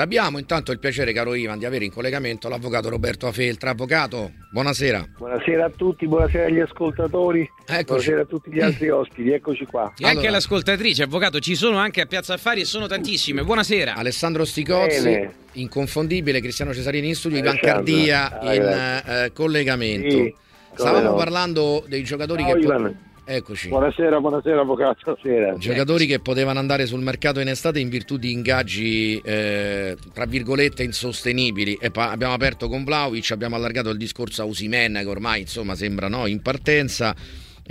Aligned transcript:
Senta, 0.00 0.02
abbiamo 0.02 0.38
intanto 0.38 0.72
il 0.72 0.78
piacere, 0.78 1.12
caro 1.12 1.34
Ivan, 1.34 1.58
di 1.58 1.66
avere 1.66 1.84
in 1.84 1.92
collegamento 1.92 2.48
l'avvocato 2.48 2.88
Roberto 2.88 3.26
Afeltra. 3.26 3.70
Avvocato, 3.70 4.32
buonasera. 4.50 5.06
Buonasera 5.18 5.66
a 5.66 5.70
tutti, 5.70 6.06
buonasera 6.06 6.46
agli 6.46 6.60
ascoltatori, 6.60 7.40
Eccoci. 7.66 7.84
buonasera 7.84 8.20
a 8.22 8.24
tutti 8.24 8.50
gli 8.50 8.60
altri 8.60 8.88
ospiti, 8.90 9.30
eccoci 9.30 9.66
qua. 9.66 9.92
E 9.98 10.06
anche 10.06 10.26
all'ascoltatrice, 10.26 11.02
avvocato, 11.02 11.38
ci 11.40 11.54
sono 11.54 11.76
anche 11.76 12.00
a 12.00 12.06
Piazza 12.06 12.34
Affari 12.34 12.62
e 12.62 12.64
sono 12.64 12.86
tantissime. 12.86 13.42
Buonasera. 13.42 13.94
Alessandro 13.94 14.44
Sticozzi, 14.44 15.02
Bene. 15.02 15.34
inconfondibile, 15.52 16.40
Cristiano 16.40 16.72
Cesarini 16.72 17.08
in 17.08 17.14
studio, 17.14 17.38
Ivan 17.38 17.58
Cardia 17.58 18.38
ah, 18.38 18.54
in 18.54 18.62
eh, 18.62 19.32
collegamento. 19.34 20.08
Sì, 20.08 20.34
Stavamo 20.74 21.10
no. 21.10 21.14
parlando 21.14 21.84
dei 21.86 22.02
giocatori 22.02 22.42
Ciao, 22.42 22.54
che... 22.54 22.60
Ivan. 22.60 22.98
Eccoci. 23.32 23.68
Buonasera, 23.68 24.18
buonasera 24.18 24.60
avvocato. 24.60 25.16
Buonasera. 25.22 25.56
Giocatori 25.56 26.06
che 26.06 26.18
potevano 26.18 26.58
andare 26.58 26.84
sul 26.86 27.00
mercato 27.00 27.38
in 27.38 27.46
estate 27.46 27.78
in 27.78 27.88
virtù 27.88 28.16
di 28.16 28.32
ingaggi 28.32 29.20
eh, 29.24 29.96
tra 30.12 30.24
virgolette 30.24 30.82
insostenibili. 30.82 31.78
Pa- 31.92 32.10
abbiamo 32.10 32.32
aperto 32.32 32.68
con 32.68 32.82
Vlaovic, 32.82 33.30
abbiamo 33.30 33.54
allargato 33.54 33.90
il 33.90 33.98
discorso 33.98 34.42
a 34.42 34.46
Usimen 34.46 34.94
che 34.94 35.08
ormai 35.08 35.42
insomma 35.42 35.76
sembra 35.76 36.08
no, 36.08 36.26
in 36.26 36.42
partenza. 36.42 37.14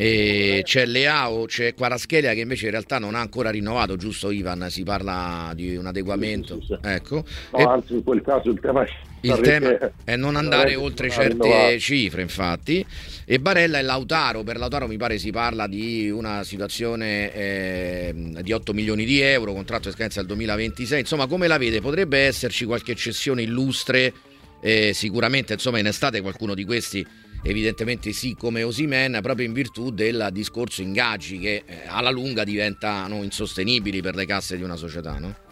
E 0.01 0.61
c'è 0.63 0.85
Leao, 0.85 1.43
c'è 1.43 1.73
Quaraschelia 1.73 2.33
che 2.33 2.39
invece 2.39 2.67
in 2.67 2.71
realtà 2.71 2.99
non 2.99 3.15
ha 3.15 3.19
ancora 3.19 3.49
rinnovato, 3.49 3.97
giusto 3.97 4.31
Ivan? 4.31 4.67
Si 4.69 4.83
parla 4.83 5.51
di 5.53 5.75
un 5.75 5.87
adeguamento. 5.87 6.57
Ecco. 6.81 7.25
No, 7.51 7.57
e... 7.57 7.63
anzi 7.63 7.95
in 7.95 8.03
quel 8.03 8.21
caso 8.21 8.49
il 8.49 8.61
tema 8.61 8.85
il 9.19 9.39
tema 9.41 9.91
è 10.05 10.15
non 10.15 10.37
andare 10.37 10.75
oltre 10.75 11.09
certe 11.09 11.77
cifre, 11.79 12.21
infatti. 12.21 12.85
E 13.25 13.39
Barella 13.41 13.79
e 13.79 13.81
Lautaro. 13.81 14.43
Per 14.43 14.57
Lautaro 14.57 14.87
mi 14.87 14.95
pare 14.95 15.17
si 15.17 15.31
parla 15.31 15.67
di 15.67 16.09
una 16.09 16.45
situazione 16.45 17.33
eh, 17.33 18.13
di 18.41 18.53
8 18.53 18.71
milioni 18.71 19.03
di 19.03 19.19
euro, 19.19 19.51
contratto 19.51 19.89
di 19.89 19.95
scadenza 19.95 20.19
del 20.19 20.29
2026. 20.29 20.97
Insomma, 21.01 21.27
come 21.27 21.47
la 21.47 21.57
vede? 21.57 21.81
Potrebbe 21.81 22.19
esserci 22.19 22.63
qualche 22.63 22.95
cessione 22.95 23.41
illustre? 23.41 24.13
Eh, 24.61 24.93
sicuramente, 24.93 25.51
insomma, 25.51 25.79
in 25.79 25.87
estate 25.87 26.21
qualcuno 26.21 26.53
di 26.53 26.63
questi 26.63 27.05
evidentemente 27.43 28.11
sì 28.11 28.35
come 28.35 28.63
Osimen 28.63 29.19
proprio 29.21 29.45
in 29.45 29.53
virtù 29.53 29.91
del 29.91 30.29
discorso 30.31 30.81
ingaggi 30.81 31.39
che 31.39 31.63
eh, 31.65 31.87
alla 31.87 32.11
lunga 32.11 32.43
diventano 32.43 33.23
insostenibili 33.23 34.01
per 34.01 34.15
le 34.15 34.25
casse 34.25 34.57
di 34.57 34.63
una 34.63 34.75
società 34.75 35.17
no? 35.19 35.47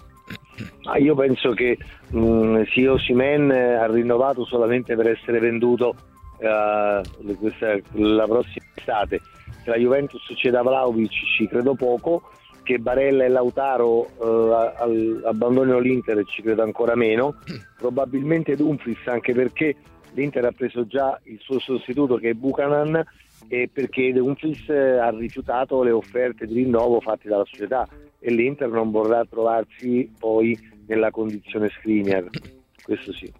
Ah, 0.83 0.97
io 0.97 1.15
penso 1.15 1.51
che 1.51 1.77
mh, 2.09 2.19
mm, 2.19 2.61
sì, 2.71 2.85
Osimen 2.85 3.51
ha 3.51 3.85
rinnovato 3.87 4.45
solamente 4.45 4.95
per 4.95 5.09
essere 5.09 5.39
venduto 5.39 5.95
uh, 6.39 7.35
questa, 7.37 7.77
la 7.93 8.25
prossima 8.25 8.65
estate. 8.75 9.21
Che 9.63 9.69
la 9.69 9.77
Juventus 9.77 10.21
ceda 10.35 10.61
Vlaovic 10.61 11.11
ci 11.35 11.47
credo 11.47 11.75
poco, 11.75 12.29
che 12.63 12.79
Barella 12.79 13.23
e 13.23 13.29
Lautaro 13.29 14.09
uh, 14.17 15.25
abbandonino 15.25 15.79
l'Inter 15.79 16.23
ci 16.25 16.41
credo 16.41 16.63
ancora 16.63 16.95
meno, 16.95 17.35
probabilmente 17.77 18.55
Dumfries 18.55 19.05
anche 19.05 19.33
perché 19.33 19.75
l'Inter 20.13 20.45
ha 20.45 20.51
preso 20.51 20.85
già 20.87 21.19
il 21.23 21.39
suo 21.39 21.59
sostituto 21.59 22.15
che 22.15 22.31
è 22.31 22.33
Buchanan 22.33 23.05
perché 23.47 24.11
Dumfries 24.11 24.67
ha 24.69 25.09
rifiutato 25.11 25.83
le 25.83 25.91
offerte 25.91 26.45
di 26.45 26.55
rinnovo 26.55 26.99
fatte 26.99 27.29
dalla 27.29 27.45
società 27.45 27.87
e 28.19 28.31
l'Inter 28.31 28.69
non 28.69 28.91
vorrà 28.91 29.23
trovarsi 29.25 30.11
poi 30.17 30.57
nella 30.87 31.11
condizione 31.11 31.69
Skriniar, 31.69 32.25
questo 32.81 33.13
sì. 33.13 33.31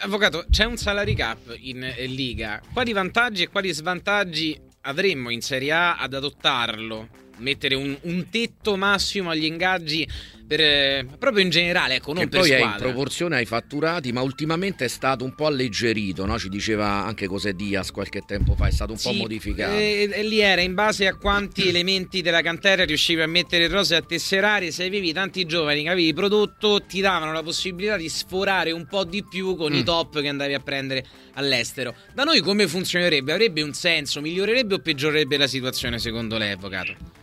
Avvocato, 0.00 0.44
c'è 0.48 0.64
un 0.64 0.76
salary 0.76 1.14
cap 1.14 1.56
in 1.58 1.84
Liga, 2.06 2.60
quali 2.72 2.92
vantaggi 2.92 3.44
e 3.44 3.48
quali 3.48 3.72
svantaggi 3.72 4.56
avremmo 4.82 5.30
in 5.30 5.40
Serie 5.40 5.72
A 5.72 5.96
ad 5.96 6.14
adottarlo? 6.14 7.08
Mettere 7.38 7.74
un, 7.74 7.96
un 8.02 8.28
tetto 8.30 8.76
massimo 8.76 9.30
agli 9.30 9.44
ingaggi 9.44 10.06
per, 10.48 10.60
eh, 10.60 11.06
proprio 11.18 11.44
in 11.44 11.50
generale, 11.50 11.96
ecco, 11.96 12.14
non 12.14 12.22
che 12.22 12.28
per 12.30 12.40
poi 12.40 12.48
squadra. 12.48 12.66
è 12.66 12.72
in 12.72 12.82
proporzione 12.82 13.36
ai 13.36 13.44
fatturati, 13.44 14.12
ma 14.12 14.22
ultimamente 14.22 14.86
è 14.86 14.88
stato 14.88 15.22
un 15.22 15.34
po' 15.34 15.44
alleggerito, 15.44 16.24
no? 16.24 16.38
ci 16.38 16.48
diceva 16.48 17.04
anche 17.04 17.26
Cos'è 17.26 17.52
Diaz 17.52 17.90
qualche 17.90 18.22
tempo 18.26 18.54
fa, 18.54 18.66
è 18.66 18.70
stato 18.70 18.92
un 18.92 18.98
sì, 18.98 19.10
po' 19.10 19.14
modificato. 19.14 19.74
E, 19.74 20.08
e, 20.10 20.22
lì 20.22 20.40
era 20.40 20.62
in 20.62 20.72
base 20.72 21.06
a 21.06 21.14
quanti 21.16 21.68
elementi 21.68 22.22
della 22.22 22.40
cantera 22.40 22.86
riuscivi 22.86 23.20
a 23.20 23.26
mettere 23.26 23.68
rose 23.68 23.94
a 23.94 24.00
tesserare, 24.00 24.70
se 24.70 24.84
avevi 24.86 25.12
tanti 25.12 25.44
giovani 25.44 25.82
che 25.82 25.90
avevi 25.90 26.14
prodotto, 26.14 26.80
ti 26.80 27.02
davano 27.02 27.30
la 27.32 27.42
possibilità 27.42 27.98
di 27.98 28.08
sforare 28.08 28.72
un 28.72 28.86
po' 28.86 29.04
di 29.04 29.22
più 29.22 29.54
con 29.54 29.72
mm. 29.72 29.76
i 29.76 29.84
top 29.84 30.22
che 30.22 30.28
andavi 30.28 30.54
a 30.54 30.60
prendere 30.60 31.04
all'estero. 31.34 31.94
Da 32.14 32.24
noi 32.24 32.40
come 32.40 32.66
funzionerebbe? 32.66 33.32
Avrebbe 33.32 33.60
un 33.60 33.74
senso? 33.74 34.22
Migliorerebbe 34.22 34.76
o 34.76 34.78
peggiorerebbe 34.78 35.36
la 35.36 35.46
situazione 35.46 35.98
secondo 35.98 36.38
lei, 36.38 36.52
avvocato? 36.52 37.18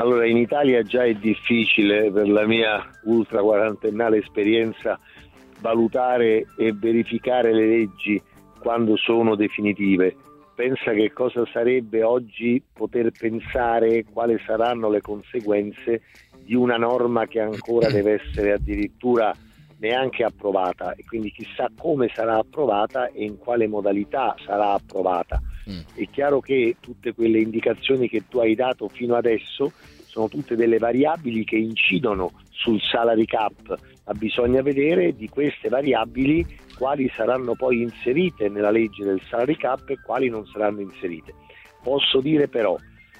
Allora, 0.00 0.26
in 0.26 0.38
Italia 0.38 0.82
già 0.82 1.04
è 1.04 1.12
difficile 1.12 2.10
per 2.10 2.26
la 2.26 2.46
mia 2.46 2.82
ultra 3.04 3.42
quarantennale 3.42 4.16
esperienza 4.16 4.98
valutare 5.60 6.46
e 6.56 6.72
verificare 6.72 7.52
le 7.52 7.66
leggi 7.66 8.20
quando 8.60 8.96
sono 8.96 9.34
definitive. 9.34 10.16
Pensa 10.54 10.92
che 10.92 11.12
cosa 11.12 11.44
sarebbe 11.52 12.02
oggi 12.02 12.62
poter 12.72 13.10
pensare 13.10 14.04
quali 14.10 14.38
saranno 14.46 14.88
le 14.88 15.02
conseguenze 15.02 16.00
di 16.44 16.54
una 16.54 16.78
norma 16.78 17.26
che 17.26 17.40
ancora 17.40 17.90
deve 17.92 18.22
essere 18.22 18.52
addirittura 18.52 19.36
neanche 19.80 20.24
approvata 20.24 20.94
e 20.94 21.04
quindi 21.04 21.30
chissà 21.30 21.68
come 21.76 22.10
sarà 22.14 22.38
approvata 22.38 23.08
e 23.08 23.22
in 23.22 23.36
quale 23.36 23.66
modalità 23.66 24.34
sarà 24.46 24.72
approvata. 24.72 25.42
Mm. 25.70 25.78
È 25.94 26.08
chiaro 26.10 26.40
che 26.40 26.76
tutte 26.80 27.14
quelle 27.14 27.38
indicazioni 27.38 28.08
che 28.08 28.24
tu 28.28 28.38
hai 28.38 28.54
dato 28.54 28.88
fino 28.88 29.14
adesso 29.14 29.72
sono 30.06 30.28
tutte 30.28 30.56
delle 30.56 30.78
variabili 30.78 31.44
che 31.44 31.56
incidono 31.56 32.32
sul 32.50 32.80
salary 32.80 33.24
cap, 33.26 33.78
ma 34.04 34.12
bisogna 34.14 34.60
vedere 34.60 35.14
di 35.14 35.28
queste 35.28 35.68
variabili 35.68 36.44
quali 36.76 37.10
saranno 37.14 37.54
poi 37.54 37.82
inserite 37.82 38.48
nella 38.48 38.70
legge 38.70 39.04
del 39.04 39.20
salary 39.28 39.56
cap 39.56 39.88
e 39.88 40.00
quali 40.04 40.28
non 40.28 40.46
saranno 40.46 40.80
inserite. 40.80 41.34
Posso 41.82 42.20
dire 42.20 42.48
però 42.48 42.76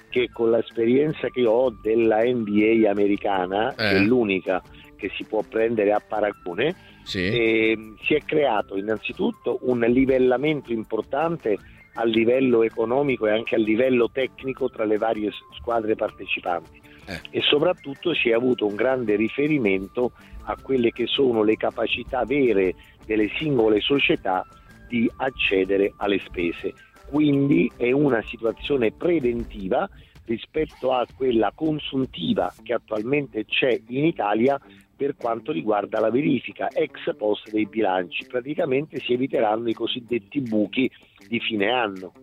che 0.09 0.29
con 0.31 0.51
l'esperienza 0.51 1.29
che 1.29 1.45
ho 1.45 1.69
della 1.81 2.23
NBA 2.23 2.89
americana, 2.89 3.71
eh. 3.71 3.75
che 3.75 3.95
è 3.97 3.99
l'unica 3.99 4.61
che 4.97 5.09
si 5.15 5.23
può 5.23 5.41
prendere 5.41 5.93
a 5.93 6.03
paragone, 6.05 6.75
sì. 7.03 7.25
eh, 7.27 7.93
si 8.03 8.13
è 8.13 8.19
creato 8.23 8.77
innanzitutto 8.77 9.59
un 9.61 9.79
livellamento 9.79 10.71
importante 10.71 11.57
a 11.93 12.03
livello 12.03 12.63
economico 12.63 13.27
e 13.27 13.31
anche 13.31 13.55
a 13.55 13.59
livello 13.59 14.09
tecnico 14.11 14.69
tra 14.69 14.85
le 14.85 14.97
varie 14.97 15.31
squadre 15.57 15.95
partecipanti 15.95 16.81
eh. 17.05 17.21
e 17.29 17.41
soprattutto 17.41 18.13
si 18.13 18.29
è 18.29 18.33
avuto 18.33 18.65
un 18.65 18.75
grande 18.75 19.15
riferimento 19.15 20.13
a 20.43 20.55
quelle 20.61 20.91
che 20.91 21.07
sono 21.07 21.43
le 21.43 21.55
capacità 21.55 22.23
vere 22.25 22.75
delle 23.05 23.29
singole 23.35 23.81
società 23.81 24.45
di 24.87 25.09
accedere 25.17 25.93
alle 25.97 26.19
spese. 26.19 26.73
Quindi 27.09 27.71
è 27.75 27.91
una 27.91 28.21
situazione 28.23 28.91
preventiva 28.91 29.89
rispetto 30.25 30.93
a 30.93 31.05
quella 31.15 31.51
consuntiva 31.53 32.53
che 32.63 32.73
attualmente 32.73 33.45
c'è 33.45 33.81
in 33.87 34.05
Italia 34.05 34.59
per 35.01 35.15
quanto 35.15 35.51
riguarda 35.51 35.99
la 35.99 36.11
verifica 36.11 36.69
ex 36.69 37.15
post 37.17 37.49
dei 37.49 37.65
bilanci. 37.65 38.27
Praticamente 38.27 38.99
si 38.99 39.13
eviteranno 39.13 39.67
i 39.67 39.73
cosiddetti 39.73 40.41
buchi 40.41 40.91
di 41.27 41.39
fine 41.39 41.71
anno. 41.71 42.13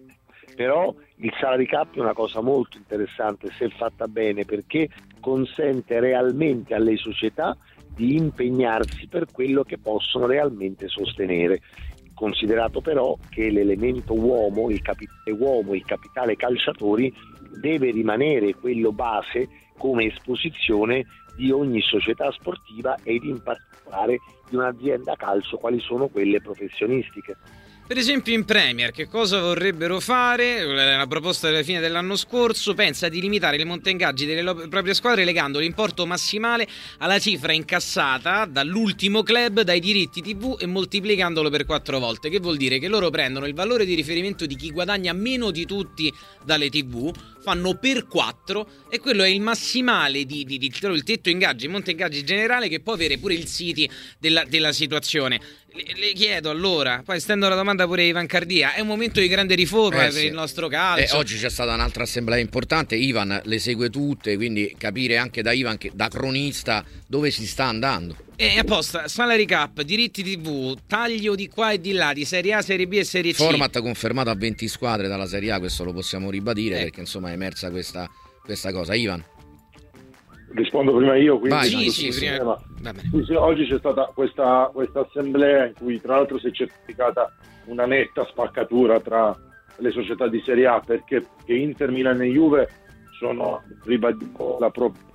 Però 0.54 0.94
il 1.16 1.32
salary 1.40 1.66
cap 1.66 1.96
è 1.96 1.98
una 1.98 2.12
cosa 2.12 2.40
molto 2.40 2.76
interessante 2.76 3.50
se 3.58 3.68
fatta 3.70 4.06
bene 4.06 4.44
perché 4.44 4.88
consente 5.18 5.98
realmente 5.98 6.74
alle 6.74 6.96
società 6.96 7.56
di 7.96 8.14
impegnarsi 8.14 9.08
per 9.08 9.26
quello 9.32 9.64
che 9.64 9.78
possono 9.78 10.26
realmente 10.26 10.86
sostenere. 10.86 11.60
Considerato 12.14 12.80
però 12.80 13.18
che 13.28 13.50
l'elemento 13.50 14.14
uomo, 14.14 14.70
il 14.70 14.82
capitale 14.82 15.32
uomo, 15.32 15.74
il 15.74 15.84
capitale 15.84 16.36
calciatori 16.36 17.12
deve 17.60 17.90
rimanere 17.90 18.54
quello 18.54 18.92
base 18.92 19.48
come 19.76 20.04
esposizione 20.04 21.06
di 21.38 21.53
ogni 21.53 21.81
società 21.81 22.31
sportiva 22.32 22.97
ed 23.04 23.22
in 23.22 23.41
particolare 23.41 24.19
di 24.50 24.56
un'azienda 24.56 25.15
calcio 25.15 25.56
quali 25.56 25.79
sono 25.79 26.08
quelle 26.08 26.40
professionistiche. 26.40 27.37
Per 27.88 27.96
esempio 27.96 28.35
in 28.35 28.44
Premier, 28.44 28.90
che 28.90 29.08
cosa 29.08 29.40
vorrebbero 29.40 29.99
fare? 29.99 30.62
La 30.62 31.06
proposta 31.06 31.49
della 31.49 31.62
fine 31.62 31.81
dell'anno 31.81 32.17
scorso 32.17 32.75
pensa 32.75 33.08
di 33.08 33.19
limitare 33.19 33.56
le 33.56 33.64
monte 33.64 33.88
ingaggi 33.88 34.26
delle 34.26 34.69
proprie 34.69 34.93
squadre 34.93 35.25
legando 35.25 35.58
l'importo 35.58 36.05
massimale 36.05 36.69
alla 36.99 37.19
cifra 37.19 37.55
incassata 37.55 38.44
dall'ultimo 38.44 39.23
club 39.23 39.62
dai 39.62 39.81
diritti 39.81 40.20
TV 40.20 40.58
e 40.61 40.67
moltiplicandolo 40.67 41.49
per 41.49 41.64
quattro 41.64 41.99
volte, 41.99 42.29
che 42.29 42.41
vuol 42.41 42.58
dire 42.58 42.79
che 42.79 42.88
loro 42.88 43.08
prendono 43.08 43.46
il 43.46 43.55
valore 43.55 43.87
di 43.87 43.94
riferimento 43.94 44.44
di 44.44 44.55
chi 44.55 44.70
guadagna 44.70 45.14
meno 45.14 45.50
di 45.50 45.64
tutti 45.64 46.12
dalle 46.44 46.69
TV, 46.69 47.11
fanno 47.48 47.74
per 47.76 48.06
4 48.06 48.68
e 48.90 49.00
quello 49.00 49.22
è 49.22 49.28
il 49.28 49.40
massimale 49.40 50.26
di, 50.26 50.44
di, 50.44 50.58
di 50.58 50.70
il 50.70 51.02
tetto 51.02 51.30
ingaggi, 51.30 51.66
monte 51.66 51.92
ingaggi 51.92 52.22
generale 52.22 52.68
che 52.68 52.80
può 52.80 52.92
avere 52.92 53.16
pure 53.16 53.32
il 53.32 53.46
City 53.46 53.88
della, 54.18 54.44
della 54.44 54.72
situazione. 54.72 55.40
Le, 55.72 55.84
le, 55.96 56.12
chiedo 56.12 56.50
allora, 56.50 57.02
poi 57.02 57.18
stendo 57.20 57.48
la 57.48 57.54
domanda 57.54 57.86
pure 57.86 58.02
a 58.02 58.06
Ivan 58.06 58.26
Cardia, 58.26 58.74
è 58.74 58.80
un 58.80 58.86
momento 58.86 59.18
di 59.20 59.28
grande 59.28 59.54
riforma 59.54 60.02
eh, 60.02 60.10
per 60.10 60.20
sì. 60.20 60.26
il 60.26 60.34
nostro 60.34 60.68
calcio. 60.68 61.14
Eh, 61.14 61.18
oggi 61.18 61.38
c'è 61.38 61.48
stata 61.48 61.72
un'altra 61.72 62.02
assemblea 62.02 62.38
importante, 62.38 62.96
Ivan 62.96 63.40
le 63.42 63.58
segue 63.58 63.88
tutte, 63.88 64.36
quindi 64.36 64.74
capire 64.76 65.16
anche 65.16 65.40
da 65.40 65.52
Ivan, 65.52 65.78
che, 65.78 65.90
da 65.94 66.08
cronista, 66.08 66.84
dove 67.06 67.30
si 67.30 67.46
sta 67.46 67.64
andando. 67.64 68.27
E 68.40 68.56
apposta, 68.56 69.08
salary 69.08 69.46
cap, 69.46 69.82
diritti 69.82 70.23
TV, 70.23 70.76
taglio 70.87 71.35
di 71.35 71.49
qua 71.49 71.73
e 71.73 71.81
di 71.81 71.90
là, 71.90 72.12
di 72.12 72.25
Serie 72.25 72.52
A, 72.52 72.62
Serie 72.62 72.87
B 72.87 72.93
e 72.93 73.02
Serie 73.02 73.32
C. 73.32 73.38
Format 73.38 73.81
confermato 73.81 74.31
a 74.31 74.37
20 74.37 74.69
squadre 74.69 75.08
dalla 75.08 75.26
Serie 75.26 75.50
A, 75.50 75.58
questo 75.58 75.82
lo 75.82 75.93
possiamo 75.93 76.31
ribadire 76.31 76.79
eh. 76.79 76.82
perché 76.85 77.00
insomma 77.00 77.31
è 77.31 77.32
emersa 77.32 77.69
questa, 77.69 78.08
questa 78.44 78.70
cosa. 78.70 78.94
Ivan. 78.94 79.25
Rispondo 80.52 80.94
prima 80.94 81.17
io, 81.17 81.40
quindi 81.40 81.56
Vai, 81.56 81.90
sì, 81.90 82.12
sì, 82.12 82.17
prima... 82.17 82.56
sì, 83.11 83.25
sì, 83.25 83.32
oggi 83.32 83.67
c'è 83.67 83.79
stata 83.79 84.05
questa, 84.14 84.70
questa 84.73 85.00
assemblea 85.00 85.67
in 85.67 85.73
cui 85.75 86.00
tra 86.00 86.14
l'altro 86.14 86.38
si 86.38 86.46
è 86.46 86.52
certificata 86.52 87.34
una 87.64 87.87
netta 87.87 88.25
spaccatura 88.25 89.00
tra 89.00 89.37
le 89.79 89.91
società 89.91 90.29
di 90.29 90.41
Serie 90.46 90.69
A 90.69 90.79
perché 90.79 91.26
Inter, 91.46 91.91
Milan 91.91 92.23
e 92.23 92.29
Juve 92.29 92.69
sono 93.19 93.64
ribadito 93.82 94.58
la 94.61 94.70
propria 94.70 95.06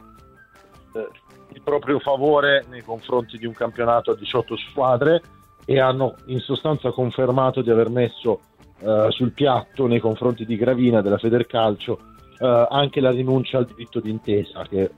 eh, 0.96 1.08
il 1.54 1.62
proprio 1.64 2.00
favore 2.00 2.66
nei 2.70 2.82
confronti 2.82 3.38
di 3.38 3.46
un 3.46 3.54
campionato 3.54 4.12
a 4.12 4.16
18 4.16 4.56
squadre 4.58 5.22
e 5.66 5.80
hanno 5.80 6.16
in 6.26 6.40
sostanza 6.40 6.92
confermato 6.92 7.62
di 7.62 7.70
aver 7.70 7.90
messo 7.90 8.42
uh, 8.80 9.10
sul 9.12 9.32
piatto 9.32 9.88
nei 9.88 10.00
confronti 10.00 10.46
di 10.46 10.58
Gravina 10.58 11.02
della 11.02 11.18
Federcalcio 11.18 12.00
uh, 12.40 12.66
anche 12.70 13.00
la 13.00 13.12
rinuncia 13.12 13.60
al 13.60 13.66
diritto 13.66 14.00
d'intesa 14.00 14.64
che 14.68 14.92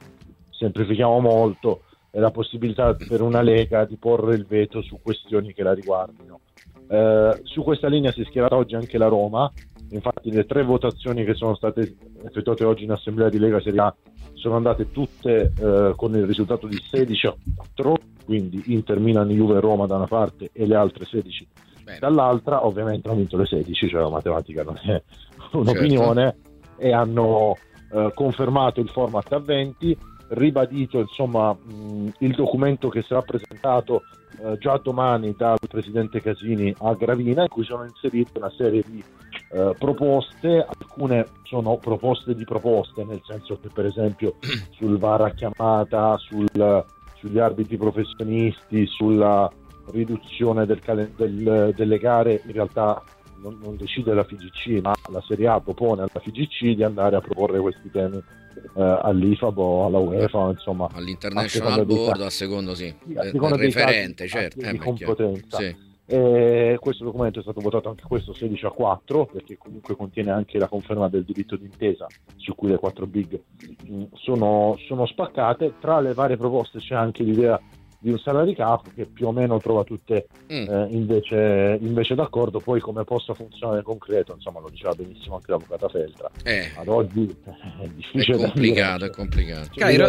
semplifichiamo 0.50 1.20
molto 1.20 1.82
è 2.10 2.20
la 2.20 2.32
possibilità 2.32 2.96
per 2.96 3.22
una 3.22 3.42
Lega 3.42 3.84
di 3.84 3.98
porre 3.98 4.36
il 4.36 4.46
veto 4.46 4.82
su 4.82 5.00
questioni 5.02 5.54
che 5.54 5.64
la 5.64 5.74
riguardino. 5.74 6.40
Uh, 6.88 7.38
su 7.44 7.62
questa 7.62 7.90
linea 7.90 8.14
si 8.14 8.22
è 8.22 8.26
schierata 8.26 8.56
oggi 8.56 8.76
anche 8.76 8.98
la 8.98 9.08
Roma, 9.08 9.52
infatti 9.90 10.32
le 10.32 10.46
tre 10.46 10.64
votazioni 10.64 11.24
che 11.24 11.34
sono 11.34 11.56
state 11.56 11.96
effettuate 12.24 12.64
oggi 12.64 12.84
in 12.84 12.92
Assemblea 12.92 13.30
di 13.30 13.40
Lega 13.40 13.60
Serie 13.60 13.80
A 13.80 13.96
sono 14.34 14.56
andate 14.56 14.92
tutte 14.92 15.54
eh, 15.58 15.94
con 15.96 16.16
il 16.16 16.26
risultato 16.26 16.68
di 16.68 16.78
16 16.78 17.28
a 17.28 17.36
4, 17.56 17.98
quindi 18.26 18.62
Inter, 18.68 19.00
Milan, 19.00 19.30
Juve, 19.30 19.60
Roma 19.60 19.86
da 19.88 19.96
una 19.96 20.08
parte 20.08 20.50
e 20.52 20.66
le 20.68 20.76
altre 20.76 21.06
16 21.06 21.48
Bene. 21.84 22.00
dall'altra, 22.00 22.66
ovviamente 22.66 23.08
hanno 23.08 23.18
vinto 23.18 23.38
le 23.38 23.46
16, 23.46 23.88
cioè 23.88 24.02
la 24.02 24.10
matematica 24.10 24.64
non 24.64 24.80
è 24.84 25.02
un'opinione, 25.52 26.22
certo. 26.22 26.82
e 26.82 26.92
hanno 26.94 27.56
eh, 27.92 28.12
confermato 28.14 28.82
il 28.82 28.90
format 28.90 29.32
a 29.32 29.40
20, 29.40 29.98
ribadito 30.30 31.00
insomma 31.00 31.54
mh, 31.54 32.14
il 32.20 32.34
documento 32.36 32.90
che 32.90 33.04
sarà 33.04 33.22
presentato 33.22 34.04
eh, 34.44 34.58
già 34.58 34.78
domani 34.78 35.34
dal 35.38 35.58
presidente 35.68 36.22
Casini 36.22 36.74
a 36.80 36.94
Gravina 36.94 37.44
in 37.44 37.48
cui 37.48 37.64
sono 37.64 37.84
inserite 37.84 38.38
una 38.38 38.52
serie 38.52 38.84
di 38.86 39.04
eh, 39.52 39.76
proposte, 39.78 40.66
alcune 40.68 41.28
sono 41.44 41.78
proposte 41.78 42.36
di 42.36 42.44
proposte, 42.44 43.04
nel 43.04 43.22
senso 43.26 43.60
che 43.62 43.70
per 43.74 43.86
esempio 43.86 44.36
sul 44.78 44.98
VAR 44.98 45.22
a 45.22 45.30
chiamata, 45.32 46.18
sul, 46.18 46.86
sugli 47.18 47.40
arbitri 47.40 47.78
professionisti, 47.78 48.86
sulla 48.88 49.52
riduzione 49.92 50.66
del, 50.66 50.82
del, 51.16 51.74
delle 51.76 51.98
gare, 52.00 52.42
in 52.46 52.52
realtà 52.52 53.04
non, 53.38 53.60
non, 53.62 53.78
decide 53.78 54.14
la 54.14 54.24
FIGC, 54.24 54.82
ma 54.82 54.94
la 55.12 55.22
Serie 55.22 55.48
A 55.48 55.60
propone 55.60 56.02
alla 56.02 56.22
FIGC 56.22 56.76
di 56.76 56.84
andare 56.84 57.16
a 57.16 57.22
proporre 57.22 57.60
questi 57.60 57.92
temi 57.92 58.18
eh, 58.18 59.00
all'IFAB 59.04 59.58
o 59.58 59.86
alla 59.86 60.00
UEFA, 60.00 60.50
insomma. 60.50 60.90
All'International 60.94 61.86
Board, 61.86 62.22
a 62.22 62.30
secondo 62.30 62.74
sì, 62.74 62.94
a 63.16 63.24
seconda 63.24 63.56
referente, 63.56 64.28
certo. 64.28 64.62
Eh, 64.62 64.72
di 64.72 64.78
competenza. 64.78 65.58
Sì. 65.58 65.94
Eh, 66.08 66.78
questo 66.80 67.04
documento 67.04 67.40
è 67.40 67.42
stato 67.42 67.62
votato 67.62 67.90
anche 67.90 68.04
questo 68.08 68.32
16 68.32 68.66
a 68.68 68.70
4 68.70 69.26
perché 69.26 69.58
comunque 69.58 69.96
contiene 69.96 70.30
anche 70.30 70.60
la 70.60 70.68
conferma 70.68 71.10
del 71.10 71.24
diritto 71.24 71.56
d'intesa 71.56 72.06
su 72.36 72.54
cui 72.54 72.70
le 72.70 72.78
4 72.78 73.08
big 73.08 73.40
mh, 73.88 73.94
mm, 73.94 74.04
sono, 74.14 74.78
sono, 74.86 75.08
spaccate. 75.08 75.74
Tra 75.80 76.00
le 76.00 76.14
varie 76.14 76.38
proposte 76.38 76.78
c'è 76.78 76.94
anche 76.94 77.24
l'idea 77.24 77.60
di 77.98 78.12
un 78.12 78.20
salary 78.20 78.54
cap 78.54 78.94
che 78.94 79.08
più 79.08 79.26
o 79.26 79.32
meno 79.32 79.58
trova 79.58 79.84
tutte 79.84 80.28
mm. 80.54 80.70
eh, 80.70 80.88
invece, 80.92 81.80
invece, 81.82 82.14
d'accordo. 82.14 82.60
Poi 82.60 82.80
come 82.80 83.04
possa 83.04 83.34
funzionare 83.34 83.80
in 83.80 83.84
concreto, 83.84 84.34
insomma 84.34 84.60
lo 84.60 84.70
diceva 84.70 84.94
benissimo 84.94 85.36
anche 85.36 85.50
l'avvocata 85.50 85.90
Feltra. 85.90 86.30
Eh. 86.44 86.72
Ad 86.76 86.88
oggi 86.88 87.26
è 87.82 87.88
difficile 87.88 88.38
è 88.38 88.42
complicato, 88.42 89.06
è 89.06 89.10
complicato. 89.10 89.70
Cioè, 89.72 89.84
Cairo... 89.84 90.04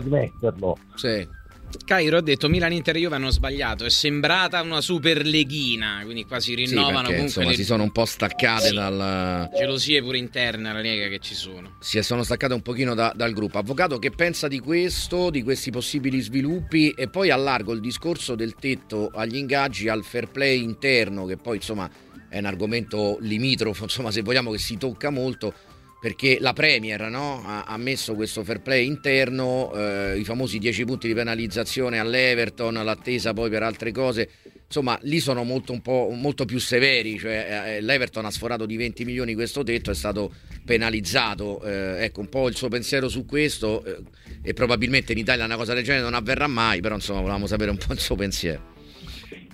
Sì. 0.95 1.45
Cairo 1.85 2.19
ha 2.19 2.23
detto 2.23 2.49
Milan 2.49 2.73
Inter 2.73 2.97
e 2.97 3.01
Juve 3.01 3.17
hanno 3.17 3.31
sbagliato 3.31 3.85
è 3.85 3.91
sembrata 3.91 4.61
una 4.63 4.81
superleghina 4.81 6.01
quindi 6.05 6.25
qua 6.25 6.41
si 6.41 6.55
rinnovano 6.55 6.87
sì, 6.87 6.93
perché, 6.93 7.05
comunque 7.05 7.25
insomma, 7.25 7.51
le... 7.51 7.57
si 7.57 7.65
sono 7.65 7.83
un 7.83 7.93
po' 7.93 8.05
staccate 8.05 8.69
sì. 8.69 8.75
dal 8.75 9.51
gelosie 9.57 10.03
pure 10.03 10.19
interne 10.19 10.69
alla 10.71 10.81
Lega 10.81 11.09
che 11.09 11.19
ci 11.19 11.35
sono. 11.35 11.77
Si 11.81 12.01
sono 12.03 12.23
staccate 12.23 12.55
un 12.55 12.63
pochino 12.63 12.95
da, 12.95 13.13
dal 13.15 13.33
gruppo. 13.33 13.59
Avvocato 13.59 13.99
che 13.99 14.11
pensa 14.11 14.49
di 14.49 14.61
questo 14.61 15.31
di 15.31 15.43
questi 15.43 15.71
possibili 15.71 16.21
sviluppi? 16.21 16.91
E 16.91 17.09
poi 17.09 17.31
allargo 17.31 17.73
il 17.73 17.81
discorso 17.81 18.35
del 18.35 18.55
tetto 18.55 19.11
agli 19.13 19.37
ingaggi 19.37 19.89
al 19.89 20.05
fair 20.05 20.29
play 20.29 20.63
interno 20.63 21.25
che 21.27 21.37
poi 21.37 21.57
insomma 21.57 21.89
è 22.29 22.39
un 22.39 22.45
argomento 22.45 23.19
limitrofo 23.21 23.85
insomma 23.85 24.11
se 24.11 24.23
vogliamo 24.23 24.51
che 24.51 24.59
si 24.59 24.77
tocca 24.77 25.11
molto 25.11 25.55
perché 26.01 26.39
la 26.41 26.53
Premier 26.53 27.09
no, 27.09 27.43
ha, 27.45 27.77
messo 27.79 28.15
questo 28.15 28.45
fair 28.45 28.61
play 28.61 28.87
interno, 28.87 29.73
eh, 29.75 30.19
i 30.19 30.25
famosi 30.25 30.59
10 30.59 30.85
punti 30.85 31.09
di 31.09 31.15
penalizzazione 31.15 31.99
all'Everton, 31.99 32.75
l'attesa 32.75 33.33
poi 33.33 33.49
per 33.49 33.63
altre 33.63 33.93
cose, 33.93 34.29
insomma 34.67 34.99
lì 35.03 35.21
sono 35.21 35.43
molto, 35.43 35.81
molto 35.85 36.45
più 36.45 36.59
severi, 36.59 37.19
cioè, 37.19 37.77
eh, 37.77 37.81
l'Everton 37.81 38.25
ha 38.25 38.31
sforato 38.31 38.67
di 38.67 38.77
20 38.77 39.05
milioni 39.05 39.35
questo 39.35 39.63
tetto, 39.63 39.91
è 39.91 39.95
stato 39.95 40.33
penalizzato, 40.65 41.63
eh, 41.63 42.05
ecco 42.05 42.21
un 42.21 42.29
po' 42.29 42.49
il 42.49 42.57
suo 42.57 42.69
pensiero 42.69 43.09
su 43.09 43.25
questo 43.25 43.83
eh, 43.85 43.97
e 44.43 44.53
probabilmente 44.53 45.13
in 45.13 45.19
Italia 45.19 45.45
una 45.45 45.57
cosa 45.57 45.73
del 45.73 45.83
genere 45.83 46.05
non 46.05 46.15
avverrà 46.15 46.47
mai, 46.47 46.81
però 46.81 46.95
insomma 46.95 47.21
volevamo 47.21 47.47
sapere 47.47 47.71
un 47.71 47.79
po' 47.79 47.93
il 47.93 48.01
suo 48.01 48.17
pensiero. 48.17 48.75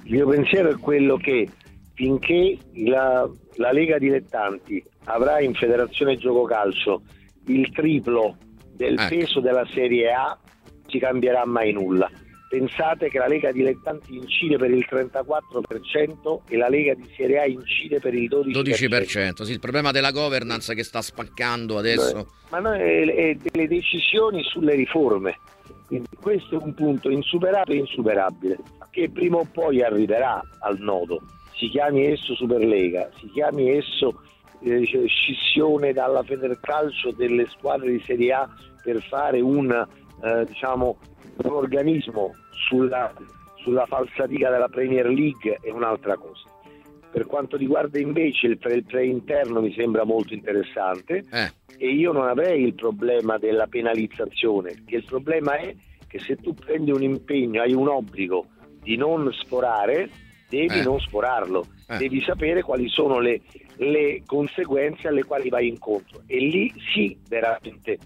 Il 0.04 0.12
mio 0.12 0.28
pensiero 0.28 0.70
è 0.70 0.76
quello 0.78 1.16
che 1.16 1.48
finché 1.94 2.58
la, 2.74 3.28
la 3.56 3.72
Lega 3.72 3.98
Dilettanti 3.98 4.82
avrà 5.04 5.40
in 5.40 5.54
Federazione 5.54 6.16
Gioco 6.16 6.44
Calcio 6.44 7.02
il 7.46 7.70
triplo 7.72 8.36
del 8.74 8.98
ecco. 8.98 9.08
peso 9.08 9.40
della 9.40 9.66
Serie 9.72 10.12
A, 10.12 10.38
ci 10.86 10.98
cambierà 10.98 11.44
mai 11.44 11.72
nulla. 11.72 12.10
Pensate 12.48 13.08
che 13.08 13.18
la 13.18 13.28
Lega 13.28 13.50
Dilettanti 13.50 14.14
incide 14.14 14.58
per 14.58 14.70
il 14.70 14.86
34% 14.88 16.40
e 16.48 16.56
la 16.58 16.68
Lega 16.68 16.92
di 16.92 17.08
Serie 17.16 17.40
A 17.40 17.46
incide 17.46 17.98
per 17.98 18.12
il 18.12 18.28
12%. 18.28 18.50
12%, 18.50 19.42
sì, 19.42 19.52
il 19.52 19.58
problema 19.58 19.90
della 19.90 20.10
governance 20.10 20.74
che 20.74 20.82
sta 20.82 21.00
spaccando 21.00 21.78
adesso. 21.78 22.34
Ma 22.50 22.58
no, 22.58 22.72
è, 22.72 23.34
delle 23.40 23.68
decisioni 23.68 24.42
sulle 24.42 24.74
riforme. 24.74 25.38
Quindi 25.86 26.08
questo 26.20 26.58
è 26.58 26.62
un 26.62 26.74
punto 26.74 27.08
insuperato 27.08 27.72
e 27.72 27.76
insuperabile, 27.76 28.58
che 28.90 29.08
prima 29.10 29.38
o 29.38 29.46
poi 29.50 29.82
arriverà 29.82 30.42
al 30.60 30.78
nodo. 30.78 31.22
Si 31.62 31.68
chiami 31.68 32.06
esso 32.06 32.34
Superlega, 32.34 33.08
si 33.20 33.30
chiami 33.30 33.70
esso 33.70 34.20
eh, 34.62 34.84
scissione 35.06 35.92
dalla 35.92 36.24
Federcalcio 36.24 37.12
delle 37.12 37.46
squadre 37.50 37.92
di 37.92 38.02
Serie 38.04 38.32
A 38.32 38.48
per 38.82 39.00
fare 39.00 39.40
un, 39.40 39.70
eh, 39.70 40.44
diciamo, 40.44 40.98
un 41.44 41.52
organismo 41.52 42.34
sulla, 42.66 43.14
sulla 43.58 43.86
falsatica 43.86 44.50
della 44.50 44.66
Premier 44.66 45.06
League 45.06 45.60
è 45.62 45.70
un'altra 45.70 46.16
cosa. 46.16 46.50
Per 47.12 47.26
quanto 47.26 47.56
riguarda 47.56 48.00
invece 48.00 48.48
il 48.48 48.58
pre, 48.58 48.82
interno 49.06 49.60
mi 49.60 49.72
sembra 49.72 50.02
molto 50.02 50.34
interessante 50.34 51.24
eh. 51.30 51.52
e 51.78 51.92
io 51.92 52.10
non 52.10 52.26
avrei 52.26 52.64
il 52.64 52.74
problema 52.74 53.38
della 53.38 53.68
penalizzazione, 53.68 54.72
perché 54.72 54.96
il 54.96 55.04
problema 55.04 55.54
è 55.58 55.72
che 56.08 56.18
se 56.18 56.34
tu 56.34 56.54
prendi 56.54 56.90
un 56.90 57.04
impegno, 57.04 57.62
hai 57.62 57.72
un 57.72 57.86
obbligo 57.86 58.46
di 58.82 58.96
non 58.96 59.32
sforare, 59.32 60.10
devi 60.52 60.80
eh. 60.80 60.82
non 60.82 61.00
sforarlo, 61.00 61.66
eh. 61.88 61.96
devi 61.96 62.20
sapere 62.20 62.62
quali 62.62 62.86
sono 62.88 63.20
le, 63.20 63.40
le, 63.76 64.22
conseguenze 64.26 65.08
alle 65.08 65.24
quali 65.24 65.48
vai 65.48 65.66
incontro 65.68 66.22
e 66.26 66.38
lì 66.38 66.70
sì 66.92 67.16
veramente 67.26 67.98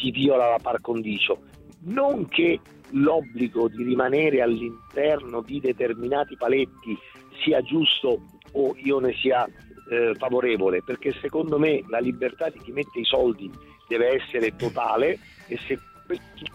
si 0.00 0.12
viola 0.12 0.50
la 0.50 0.58
par 0.62 0.80
condicio, 0.80 1.42
non 1.86 2.28
che 2.28 2.60
l'obbligo 2.90 3.68
di 3.68 3.82
rimanere 3.82 4.40
all'interno 4.40 5.42
di 5.42 5.58
determinati 5.58 6.36
paletti 6.36 6.96
sia 7.42 7.60
giusto 7.62 8.22
o 8.52 8.76
io 8.76 9.00
ne 9.00 9.12
sia 9.14 9.44
eh, 9.90 10.14
favorevole, 10.14 10.82
perché 10.84 11.12
secondo 11.20 11.58
me 11.58 11.82
la 11.88 11.98
libertà 11.98 12.48
di 12.48 12.60
chi 12.60 12.70
mette 12.70 13.00
i 13.00 13.04
soldi 13.04 13.50
deve 13.88 14.14
essere 14.14 14.54
totale 14.54 15.18
e 15.48 15.58
se 15.66 15.76
questo 16.06 16.46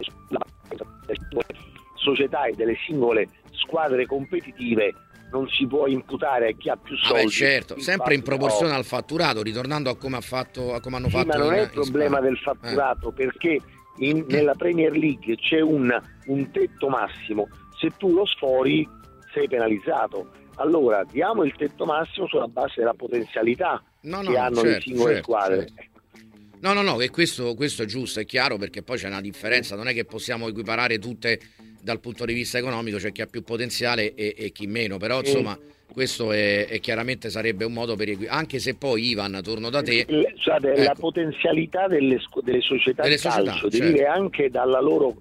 sulla 0.00 0.40
società 1.94 2.46
e 2.46 2.54
delle 2.54 2.76
singole 2.84 3.28
squadre 3.58 4.06
competitive 4.06 4.94
non 5.30 5.48
si 5.48 5.66
può 5.66 5.86
imputare 5.86 6.48
a 6.48 6.52
chi 6.56 6.70
ha 6.70 6.76
più 6.76 6.96
soldi. 6.96 7.24
Ah 7.24 7.28
certo, 7.28 7.80
sempre 7.80 8.14
in 8.14 8.22
proporzione 8.22 8.72
al 8.72 8.84
fatturato, 8.84 9.42
ritornando 9.42 9.90
a 9.90 9.96
come, 9.96 10.16
ha 10.16 10.20
fatto, 10.20 10.74
a 10.74 10.80
come 10.80 10.96
hanno 10.96 11.08
sì, 11.08 11.16
fatto. 11.16 11.26
Ma 11.26 11.36
non 11.36 11.54
è 11.54 11.60
il 11.60 11.70
problema 11.70 12.20
del 12.20 12.38
fatturato, 12.38 13.10
eh. 13.10 13.12
perché 13.12 13.60
in, 13.98 14.24
nella 14.28 14.54
Premier 14.54 14.96
League 14.96 15.36
c'è 15.36 15.60
un, 15.60 15.94
un 16.26 16.50
tetto 16.50 16.88
massimo, 16.88 17.48
se 17.78 17.90
tu 17.96 18.12
lo 18.12 18.24
sfori 18.24 18.88
sei 19.32 19.48
penalizzato. 19.48 20.30
Allora 20.56 21.04
diamo 21.04 21.44
il 21.44 21.54
tetto 21.54 21.84
massimo 21.84 22.26
sulla 22.26 22.48
base 22.48 22.74
della 22.78 22.94
potenzialità 22.94 23.80
no, 24.02 24.22
no, 24.22 24.30
che 24.30 24.36
hanno 24.36 24.56
certo, 24.56 24.70
le 24.70 24.80
singole 24.80 25.14
certo, 25.14 25.22
squadre. 25.22 25.66
Certo. 25.68 25.97
No, 26.60 26.72
no, 26.72 26.82
no, 26.82 26.96
che 26.96 27.10
questo, 27.10 27.54
questo, 27.54 27.82
è 27.82 27.86
giusto, 27.86 28.20
è 28.20 28.24
chiaro 28.24 28.56
perché 28.56 28.82
poi 28.82 28.98
c'è 28.98 29.06
una 29.06 29.20
differenza, 29.20 29.76
non 29.76 29.88
è 29.88 29.94
che 29.94 30.04
possiamo 30.04 30.48
equiparare 30.48 30.98
tutte 30.98 31.38
dal 31.80 32.00
punto 32.00 32.24
di 32.24 32.32
vista 32.32 32.58
economico 32.58 32.98
c'è 32.98 33.12
chi 33.12 33.22
ha 33.22 33.26
più 33.26 33.42
potenziale 33.42 34.14
e, 34.14 34.34
e 34.36 34.50
chi 34.50 34.66
meno, 34.66 34.96
però 34.96 35.20
insomma 35.20 35.56
questo 35.92 36.32
è, 36.32 36.66
è, 36.66 36.80
chiaramente 36.80 37.30
sarebbe 37.30 37.64
un 37.64 37.72
modo 37.72 37.96
per 37.96 38.16
anche 38.28 38.58
se 38.58 38.74
poi 38.74 39.08
Ivan 39.08 39.40
torno 39.42 39.70
da 39.70 39.82
te 39.82 40.06
Scusate, 40.36 40.72
ecco. 40.72 40.82
la 40.82 40.94
potenzialità 40.98 41.86
delle, 41.86 42.18
delle 42.42 42.60
società 42.60 43.02
delle 43.02 43.16
di 43.16 43.22
calcio 43.22 43.52
società, 43.52 43.84
deriva 43.84 44.04
certo. 44.04 44.20
anche 44.20 44.50
dalla 44.50 44.80
loro, 44.80 45.16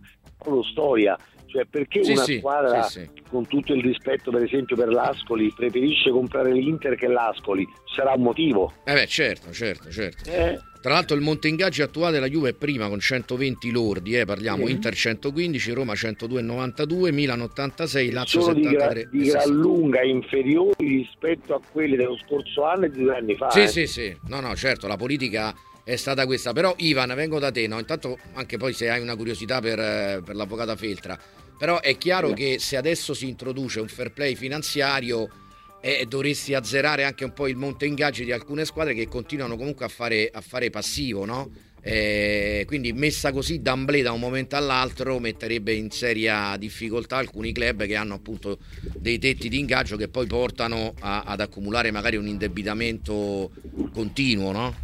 loro 0.46 0.64
storia 0.64 1.18
cioè 1.46 1.66
perché 1.66 2.04
sì, 2.04 2.12
una 2.12 2.24
sì, 2.24 2.38
squadra 2.40 2.84
sì, 2.84 3.10
con 3.30 3.48
tutto 3.48 3.74
il 3.74 3.82
rispetto 3.82 4.30
per 4.30 4.44
esempio 4.44 4.76
per 4.76 4.90
l'Ascoli 4.90 5.52
preferisce 5.56 6.12
comprare 6.12 6.52
l'Inter 6.52 6.96
che 6.96 7.08
l'Ascoli 7.08 7.66
sarà 7.96 8.14
un 8.14 8.24
motivo 8.24 8.74
eh 8.84 8.94
beh 8.94 9.08
certo 9.08 9.52
certo 9.54 9.90
certo 9.90 10.30
eh. 10.30 10.60
Tra 10.88 10.96
l'altro 10.96 11.18
il 11.18 11.22
monte 11.22 11.50
ingaggi 11.50 11.82
attuale 11.82 12.14
della 12.14 12.30
Juve 12.30 12.52
è 12.52 12.54
prima 12.54 12.88
con 12.88 13.02
120 13.02 13.72
lordi, 13.72 14.16
eh, 14.16 14.24
parliamo 14.24 14.64
mm. 14.64 14.70
Inter 14.70 14.96
115, 14.96 15.72
Roma 15.74 15.92
102,92, 15.92 17.12
Milan 17.14 17.42
86, 17.42 18.12
Lazio 18.12 18.40
Sono 18.40 18.54
73. 18.56 19.10
Di, 19.12 19.18
gra- 19.18 19.24
di 19.24 19.30
gran 19.30 19.50
lunga 19.50 20.02
inferiori 20.02 20.76
rispetto 20.78 21.56
a 21.56 21.62
quelli 21.74 21.98
dello 21.98 22.18
scorso 22.26 22.64
anno 22.64 22.86
e 22.86 22.92
di 22.92 23.04
due 23.04 23.18
anni 23.18 23.36
fa. 23.36 23.50
Sì, 23.50 23.64
eh. 23.64 23.68
sì, 23.68 23.86
sì. 23.86 24.18
No, 24.30 24.40
no, 24.40 24.56
certo, 24.56 24.88
la 24.88 24.96
politica 24.96 25.54
è 25.84 25.98
stata 25.98 26.26
questa. 26.26 26.54
Però 26.54 26.74
Ivan, 26.78 27.14
vengo 27.16 27.38
da 27.38 27.52
te, 27.52 27.68
no? 27.68 27.80
Intanto 27.80 28.18
anche 28.36 28.56
poi 28.56 28.72
se 28.72 28.90
hai 28.90 29.02
una 29.02 29.18
curiosità 29.18 29.60
per, 29.60 29.78
eh, 29.78 30.22
per 30.24 30.38
l'avvocata 30.38 30.78
Feltra, 30.78 31.20
però 31.58 31.82
è 31.82 31.98
chiaro 31.98 32.32
che 32.32 32.60
se 32.60 32.78
adesso 32.78 33.14
si 33.14 33.28
introduce 33.28 33.82
un 33.82 33.90
fair 33.90 34.14
play 34.14 34.36
finanziario 34.36 35.28
e 35.88 36.06
dovresti 36.06 36.54
azzerare 36.54 37.06
anche 37.06 37.24
un 37.24 37.32
po' 37.32 37.48
il 37.48 37.56
monte 37.56 37.86
ingaggi 37.86 38.26
di 38.26 38.34
alcune 38.34 38.66
squadre 38.66 38.94
che 38.94 39.08
continuano 39.08 39.56
comunque 39.56 39.86
a 39.86 39.88
fare, 39.88 40.30
a 40.30 40.42
fare 40.42 40.70
passivo, 40.70 41.24
no? 41.24 41.50
Eh, 41.82 42.66
quindi 42.68 42.92
messa 42.92 43.32
così 43.32 43.62
d'amblè 43.62 44.02
da 44.02 44.12
un 44.12 44.20
momento 44.20 44.58
all'altro 44.58 45.18
metterebbe 45.20 45.72
in 45.72 45.90
seria 45.90 46.58
difficoltà 46.58 47.16
alcuni 47.16 47.54
club 47.54 47.86
che 47.86 47.96
hanno 47.96 48.16
appunto 48.16 48.58
dei 48.98 49.18
tetti 49.18 49.48
di 49.48 49.60
ingaggio 49.60 49.96
che 49.96 50.10
poi 50.10 50.28
portano 50.28 50.94
a, 51.00 51.22
ad 51.22 51.40
accumulare 51.40 51.90
magari 51.92 52.18
un 52.18 52.28
indebitamento 52.28 53.52
continuo, 53.94 54.52
no? 54.52 54.76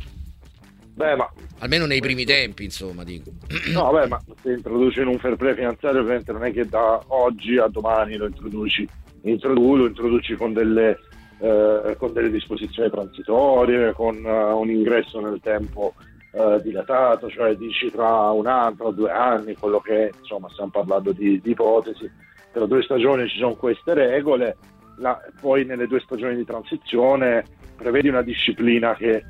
Beh, 0.93 1.15
ma... 1.17 1.29
Almeno 1.57 1.85
nei 1.85 1.99
primi 1.99 2.23
tempi, 2.23 2.63
insomma, 2.63 3.03
dico. 3.03 3.29
No, 3.73 3.91
beh, 3.91 4.07
ma 4.07 4.23
se 4.41 4.53
introduci 4.53 5.01
un 5.01 5.19
fair 5.19 5.35
play 5.35 5.55
finanziario, 5.55 5.99
ovviamente 5.99 6.31
non 6.31 6.45
è 6.45 6.53
che 6.53 6.65
da 6.65 7.03
oggi 7.07 7.57
a 7.57 7.67
domani 7.67 8.15
lo 8.15 8.27
introduci 8.27 8.87
introdu- 9.23 9.87
introduci 9.87 10.35
con 10.35 10.53
delle, 10.53 10.99
eh, 11.39 11.95
con 11.97 12.13
delle 12.13 12.29
disposizioni 12.29 12.89
transitorie, 12.89 13.93
con 13.93 14.23
uh, 14.23 14.57
un 14.57 14.69
ingresso 14.69 15.19
nel 15.19 15.39
tempo 15.41 15.93
uh, 16.31 16.59
dilatato, 16.61 17.29
cioè 17.29 17.55
dici 17.55 17.91
tra 17.91 18.31
un 18.31 18.47
anno, 18.47 18.75
tra 18.75 18.91
due 18.91 19.11
anni, 19.11 19.55
quello 19.55 19.79
che 19.79 20.07
è, 20.07 20.11
insomma 20.19 20.49
stiamo 20.49 20.71
parlando 20.71 21.11
di, 21.11 21.39
di 21.41 21.51
ipotesi, 21.51 22.09
tra 22.51 22.65
due 22.65 22.83
stagioni 22.83 23.27
ci 23.27 23.37
sono 23.37 23.55
queste 23.55 23.93
regole, 23.93 24.57
la, 24.97 25.19
poi 25.41 25.65
nelle 25.65 25.87
due 25.87 25.99
stagioni 26.01 26.35
di 26.35 26.45
transizione 26.45 27.45
prevedi 27.75 28.09
una 28.09 28.21
disciplina 28.21 28.93
che 28.95 29.23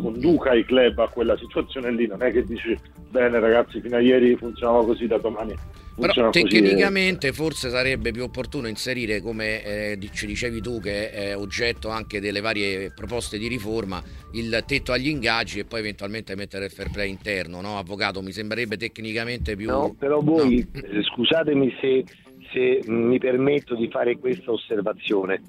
conduca 0.00 0.54
i 0.54 0.64
club 0.64 0.98
a 0.98 1.08
quella 1.08 1.36
situazione 1.36 1.90
lì, 1.90 2.06
non 2.06 2.22
è 2.22 2.30
che 2.30 2.44
dici 2.44 2.78
bene 3.10 3.40
ragazzi 3.40 3.80
fino 3.80 3.96
a 3.96 4.00
ieri 4.00 4.36
funzionava 4.36 4.84
così 4.84 5.06
da 5.06 5.18
domani 5.18 5.54
però 5.94 6.30
tecnicamente 6.30 7.28
così. 7.28 7.42
forse 7.42 7.70
sarebbe 7.70 8.12
più 8.12 8.22
opportuno 8.22 8.68
inserire, 8.68 9.20
come 9.20 9.62
eh, 9.62 9.98
ci 10.12 10.26
dicevi 10.26 10.60
tu, 10.60 10.80
che 10.80 11.10
è 11.10 11.36
oggetto 11.36 11.88
anche 11.88 12.20
delle 12.20 12.40
varie 12.40 12.90
proposte 12.94 13.38
di 13.38 13.48
riforma, 13.48 14.02
il 14.32 14.62
tetto 14.66 14.92
agli 14.92 15.08
ingaggi 15.08 15.58
e 15.58 15.64
poi 15.64 15.80
eventualmente 15.80 16.34
mettere 16.34 16.66
il 16.66 16.70
fair 16.70 16.90
play 16.90 17.10
interno, 17.10 17.60
no? 17.60 17.78
Avvocato, 17.78 18.22
mi 18.22 18.32
sembrerebbe 18.32 18.76
tecnicamente 18.76 19.56
più... 19.56 19.68
No, 19.68 19.94
però 19.98 20.20
voi, 20.20 20.66
no. 20.72 20.80
Eh, 20.80 21.02
scusatemi 21.02 21.74
se, 21.80 22.04
se 22.52 22.80
mi 22.86 23.18
permetto 23.18 23.74
di 23.74 23.88
fare 23.88 24.18
questa 24.18 24.52
osservazione, 24.52 25.42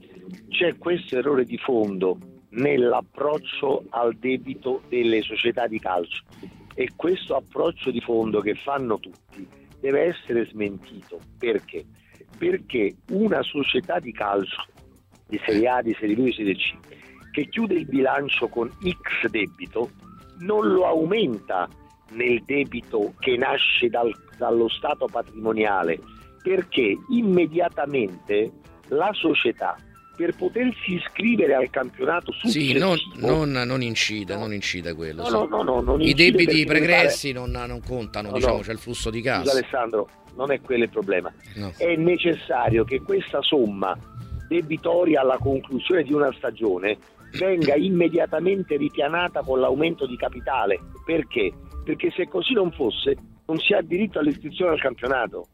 c'è 0.50 0.78
questo 0.78 1.18
errore 1.18 1.46
di 1.46 1.58
fondo 1.58 2.18
nell'approccio 2.50 3.86
al 3.90 4.16
debito 4.16 4.84
delle 4.90 5.22
società 5.22 5.68
di 5.68 5.80
calcio 5.80 6.24
e 6.76 6.90
questo 6.96 7.36
approccio 7.36 7.92
di 7.92 8.00
fondo 8.02 8.42
che 8.42 8.56
fanno 8.56 9.00
tutti 9.00 9.62
deve 9.84 10.04
essere 10.04 10.46
smentito. 10.46 11.20
Perché? 11.38 11.84
Perché 12.38 12.96
una 13.10 13.42
società 13.44 14.00
di 14.00 14.14
calcio 14.14 14.66
di 15.28 15.38
Serie 15.46 15.68
A, 15.68 15.82
di 15.82 15.94
Serie 16.00 16.16
B, 16.16 16.24
di 16.24 16.32
Serie 16.32 16.56
C, 16.56 16.74
che 17.32 17.50
chiude 17.50 17.74
il 17.74 17.86
bilancio 17.86 18.48
con 18.48 18.70
X 18.70 19.28
debito, 19.30 19.90
non 20.40 20.72
lo 20.72 20.86
aumenta 20.86 21.68
nel 22.12 22.42
debito 22.46 23.14
che 23.20 23.36
nasce 23.36 23.90
dal, 23.90 24.10
dallo 24.38 24.70
stato 24.70 25.08
patrimoniale, 25.08 26.00
perché 26.42 26.96
immediatamente 27.10 28.52
la 28.88 29.12
società 29.12 29.76
per 30.16 30.36
potersi 30.36 30.94
iscrivere 30.94 31.56
al 31.56 31.70
campionato 31.70 32.32
successivo. 32.32 32.96
Sì, 32.96 33.18
non, 33.20 33.50
non, 33.50 33.68
non 33.68 33.82
incide, 33.82 34.34
no. 34.34 34.42
non 34.42 34.54
incide 34.54 34.94
quello. 34.94 35.28
No, 35.28 35.44
sì. 35.44 35.48
no, 35.50 35.82
no, 35.82 35.98
I 35.98 36.14
debiti 36.14 36.66
pregressi 36.66 37.34
pare... 37.34 37.68
non, 37.68 37.82
contano, 37.86 38.32
diciamo, 38.32 38.60
c'è 38.60 38.72
il 38.72 38.80
flusso 38.80 39.10
di 39.10 39.22
cassa. 39.22 39.52
Alessandro, 39.52 40.08
non 40.36 40.52
è 40.52 40.62
quello 40.62 40.84
il 40.84 40.90
problema. 40.90 41.34
È 41.78 41.96
necessario 41.96 42.84
che 42.84 43.02
questa 43.02 43.42
somma 43.42 43.98
debitoria 44.48 45.22
alla 45.22 45.38
conclusione 45.38 46.04
di 46.04 46.14
una 46.14 46.32
stagione 46.34 46.98
venga 47.38 47.74
immediatamente 47.76 48.78
ripianata 48.78 49.42
con 49.42 49.60
l'aumento 49.60 50.06
di 50.06 50.16
capitale. 50.16 50.80
Perché? 51.06 51.52
Perché 51.84 52.12
se 52.12 52.28
così 52.28 52.54
non 52.54 52.72
fosse 52.72 53.16
non 53.46 53.58
si 53.60 53.74
ha 53.74 53.82
diritto 53.82 54.20
all'iscrizione 54.20 54.72
al 54.72 54.80
campionato. 54.80 55.48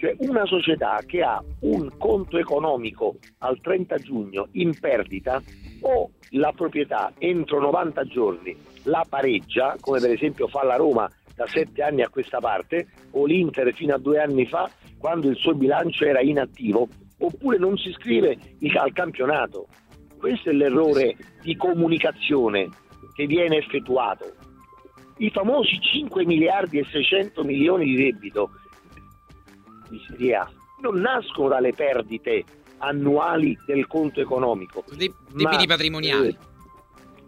Cioè 0.00 0.16
una 0.20 0.46
società 0.46 0.98
che 1.04 1.20
ha 1.20 1.44
un 1.60 1.90
conto 1.98 2.38
economico 2.38 3.16
al 3.40 3.60
30 3.60 3.98
giugno 3.98 4.48
in 4.52 4.72
perdita 4.80 5.42
o 5.82 6.12
la 6.30 6.52
proprietà 6.56 7.12
entro 7.18 7.60
90 7.60 8.04
giorni 8.04 8.56
la 8.84 9.04
pareggia, 9.06 9.76
come 9.78 10.00
per 10.00 10.10
esempio 10.10 10.48
fa 10.48 10.64
la 10.64 10.76
Roma 10.76 11.06
da 11.34 11.46
sette 11.46 11.82
anni 11.82 12.00
a 12.00 12.08
questa 12.08 12.38
parte, 12.38 12.88
o 13.10 13.26
l'Inter 13.26 13.74
fino 13.74 13.94
a 13.94 13.98
due 13.98 14.22
anni 14.22 14.46
fa, 14.46 14.70
quando 14.96 15.28
il 15.28 15.36
suo 15.36 15.52
bilancio 15.52 16.06
era 16.06 16.22
inattivo, 16.22 16.88
oppure 17.18 17.58
non 17.58 17.76
si 17.76 17.90
iscrive 17.90 18.38
al 18.78 18.92
campionato. 18.94 19.66
Questo 20.16 20.48
è 20.48 20.54
l'errore 20.54 21.14
di 21.42 21.54
comunicazione 21.56 22.70
che 23.12 23.26
viene 23.26 23.58
effettuato. 23.58 24.32
I 25.18 25.28
famosi 25.28 25.78
5 25.78 26.24
miliardi 26.24 26.78
e 26.78 26.86
600 26.90 27.44
milioni 27.44 27.84
di 27.84 27.96
debito 27.96 28.52
di 29.90 30.00
Serie 30.08 30.34
A 30.34 30.50
non 30.80 31.00
nascono 31.00 31.48
dalle 31.48 31.72
perdite 31.72 32.44
annuali 32.78 33.56
del 33.66 33.86
conto 33.86 34.20
economico. 34.20 34.84
De- 34.96 35.12
debiti 35.32 35.66
patrimoniali. 35.66 36.28
Eh, 36.28 36.36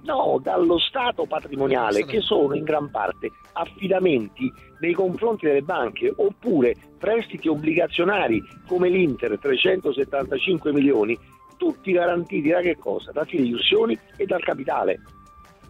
no, 0.02 0.40
dallo 0.42 0.78
stato 0.78 1.26
patrimoniale 1.26 1.98
stato... 1.98 2.12
che 2.12 2.20
sono 2.20 2.54
in 2.54 2.64
gran 2.64 2.90
parte 2.90 3.30
affidamenti 3.52 4.50
nei 4.80 4.94
confronti 4.94 5.46
delle 5.46 5.62
banche 5.62 6.12
oppure 6.16 6.74
prestiti 6.98 7.48
obbligazionari 7.48 8.42
come 8.66 8.88
l'Inter 8.88 9.38
375 9.38 10.72
milioni, 10.72 11.18
tutti 11.56 11.92
garantiti 11.92 12.48
da 12.48 12.60
che 12.60 12.76
cosa? 12.78 13.12
Da 13.12 13.24
fideiussioni 13.24 13.98
e 14.16 14.24
dal 14.24 14.42
capitale. 14.42 15.00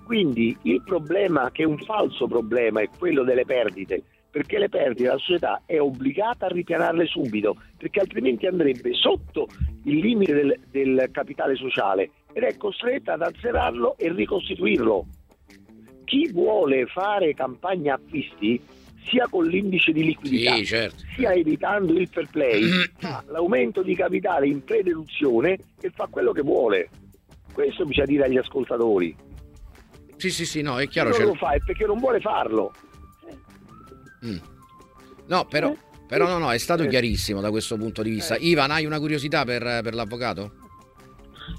Quindi 0.05 0.57
il 0.63 0.83
problema, 0.83 1.51
che 1.51 1.63
è 1.63 1.67
un 1.67 1.79
falso 1.79 2.27
problema, 2.27 2.81
è 2.81 2.89
quello 2.97 3.23
delle 3.25 3.45
perdite 3.45 4.03
perché 4.33 4.59
le 4.59 4.71
perdite 4.71 5.09
la 5.09 5.19
società 5.19 5.63
è 5.67 5.79
obbligata 5.79 6.47
a 6.47 6.49
ripianarle 6.49 7.05
subito, 7.07 7.57
perché 7.77 8.01
altrimenti 8.01 8.47
andrebbe 8.47 8.95
sotto 8.95 9.47
il 9.85 9.99
limite 9.99 10.33
del, 10.33 10.59
del 10.71 11.09
capitale 11.13 11.55
sociale 11.55 12.11
ed 12.33 12.43
è 12.45 12.57
costretta 12.57 13.13
ad 13.13 13.23
azzerarlo 13.23 13.97
e 13.99 14.11
ricostituirlo. 14.11 15.07
Chi 16.05 16.33
vuole 16.33 16.87
fare 16.87 17.35
campagna 17.35 17.95
acquisti 17.95 18.59
sia 19.07 19.27
con 19.29 19.47
l'indice 19.47 19.93
di 19.93 20.03
liquidità 20.03 20.55
sì, 20.55 20.65
certo. 20.65 21.05
sia 21.15 21.33
evitando 21.33 21.93
il 21.93 22.09
fair 22.09 22.29
play 22.31 22.63
fa 22.99 23.23
l'aumento 23.29 23.83
di 23.83 23.95
capitale 23.95 24.47
in 24.47 24.65
pre-deduzione 24.65 25.59
e 25.79 25.91
fa 25.95 26.07
quello 26.11 26.33
che 26.33 26.41
vuole. 26.41 26.89
Questo 27.53 27.85
bisogna 27.85 28.07
dire 28.07 28.25
agli 28.25 28.39
ascoltatori. 28.39 29.15
Sì, 30.17 30.31
sì, 30.31 30.47
sì, 30.47 30.63
no, 30.63 30.81
è 30.81 30.89
chiaro. 30.89 31.13
Se 31.13 31.19
non 31.19 31.33
lo 31.33 31.35
fa 31.35 31.51
è 31.51 31.59
perché 31.59 31.85
non 31.85 31.99
vuole 31.99 32.21
farlo. 32.21 32.73
Mm. 34.27 34.37
No, 35.27 35.47
però, 35.49 35.73
però 36.07 36.27
no, 36.27 36.39
no, 36.39 36.51
è 36.53 36.59
stato 36.59 36.87
chiarissimo 36.87 37.41
da 37.41 37.51
questo 37.51 37.77
punto 37.77 38.03
di 38.03 38.11
vista. 38.11 38.35
Eh. 38.35 38.47
Ivan, 38.47 38.71
hai 38.71 38.85
una 38.85 38.99
curiosità 38.99 39.45
per, 39.45 39.81
per 39.83 39.95
l'avvocato? 39.95 40.53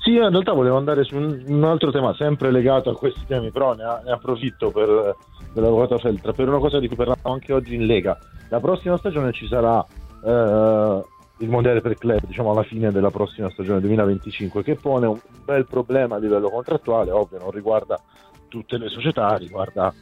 Sì, 0.02 0.12
io 0.12 0.26
in 0.26 0.32
realtà 0.32 0.54
volevo 0.54 0.78
andare 0.78 1.04
su 1.04 1.16
un, 1.16 1.44
un, 1.46 1.64
altro 1.64 1.92
tema 1.92 2.14
sempre 2.16 2.52
legato 2.52 2.90
a 2.90 2.96
questi 2.96 3.26
temi, 3.28 3.52
però 3.52 3.74
ne, 3.74 3.84
ne 4.06 4.12
approfitto 4.12 4.72
per, 4.72 5.16
per 5.54 5.64
l'avvocato 5.64 5.98
Feltra 5.98 6.32
per 6.32 6.48
una 6.48 6.60
cosa 6.60 6.80
di 6.80 6.88
cui 6.88 6.96
parlavamo 6.96 7.34
anche 7.34 7.54
oggi 7.54 7.76
in 7.76 7.86
Lega. 7.86 8.18
La 8.50 8.60
prossima 8.60 8.98
stagione 8.98 9.34
ci 9.34 9.48
sarà 9.48 9.86
eh, 10.26 11.02
il 11.40 11.50
mondiale 11.50 11.82
per 11.82 11.96
club, 11.96 12.22
diciamo 12.26 12.52
alla 12.52 12.64
fine 12.64 12.92
della 12.92 13.12
prossima 13.12 13.50
stagione 13.50 13.82
2025, 13.82 14.64
che 14.64 14.76
pone 14.76 15.08
un 15.08 15.20
bel 15.44 15.66
problema 15.66 16.16
a 16.16 16.20
livello 16.20 16.50
contrattuale, 16.50 17.12
ovvio, 17.12 17.40
non 17.40 17.52
riguarda 17.52 18.00
tutte 18.48 18.78
le 18.78 18.90
società, 18.90 19.36
riguarda 19.36 19.94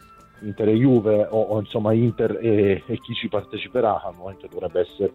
Inter 0.41 0.69
e 0.69 0.75
Juve 0.75 1.27
o, 1.29 1.41
o 1.41 1.60
insomma 1.60 1.93
Inter 1.93 2.38
e, 2.41 2.83
e, 2.86 3.00
chi 3.00 3.13
ci 3.13 3.27
parteciperà 3.27 4.01
al 4.01 4.15
momento 4.15 4.48
dovrebbe 4.48 4.81
essere 4.81 5.12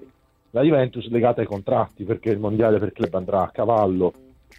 la 0.51 0.63
Juventus 0.63 1.09
legata 1.09 1.41
ai 1.41 1.47
contratti 1.47 2.05
perché 2.05 2.31
il 2.31 2.39
mondiale 2.39 2.79
per 2.79 2.93
club 2.93 3.15
andrà 3.15 3.43
a 3.43 3.51
cavallo 3.51 4.13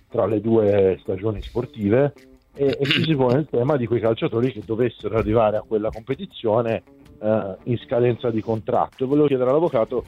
tra 0.10 0.26
le 0.26 0.42
due 0.42 0.98
stagioni 1.02 1.42
sportive 1.42 2.14
e, 2.54 2.78
e 2.80 2.86
ci 2.86 3.04
si 3.04 3.16
pone 3.16 3.40
il 3.40 3.48
tema 3.50 3.78
di 3.78 3.86
quei 3.86 4.00
calciatori 4.00 4.52
che 4.52 4.62
dovessero 4.66 5.18
arrivare 5.18 5.58
a 5.58 5.64
quella 5.66 5.90
competizione 5.90 6.84
eh, 7.20 7.56
in 7.64 7.78
scadenza 7.78 8.30
di 8.30 8.42
contratto. 8.42 9.04
E 9.04 9.08
volevo 9.08 9.28
chiedere 9.28 9.50
all'avvocato 9.50 10.04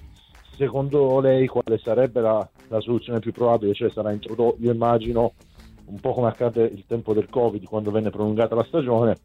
secondo 0.55 1.19
lei 1.21 1.47
quale 1.47 1.77
sarebbe 1.77 2.21
la, 2.21 2.47
la 2.67 2.81
soluzione 2.81 3.19
più 3.19 3.31
probabile? 3.31 3.73
Cioè 3.73 3.89
sarà 3.91 4.11
introdotto 4.11 4.57
io 4.61 4.71
immagino 4.71 5.33
un 5.85 5.99
po' 5.99 6.13
come 6.13 6.27
accade 6.27 6.63
il 6.65 6.83
tempo 6.87 7.13
del 7.13 7.29
Covid 7.29 7.63
quando 7.65 7.91
venne 7.91 8.09
prolungata 8.09 8.55
la 8.55 8.63
stagione 8.63 9.17